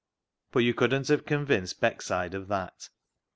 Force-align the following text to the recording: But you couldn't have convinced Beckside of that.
But 0.51 0.61
you 0.61 0.73
couldn't 0.73 1.09
have 1.09 1.27
convinced 1.27 1.79
Beckside 1.79 2.33
of 2.33 2.47
that. 2.47 2.89